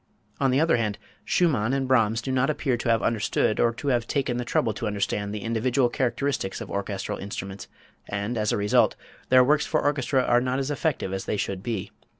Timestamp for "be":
11.61-11.91